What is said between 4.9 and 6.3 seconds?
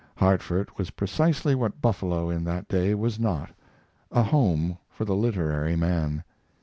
the literary man.